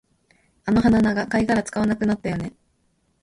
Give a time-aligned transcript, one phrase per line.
[0.65, 2.53] あの鼻長、貝殻使わなくなったよね